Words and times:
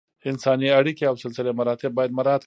انساني 0.29 0.67
اړیکې 0.79 1.03
او 1.07 1.15
سلسله 1.25 1.51
مراتب 1.59 1.91
باید 1.97 2.11
مراعت 2.17 2.29
کړل 2.31 2.37
شي. 2.37 2.39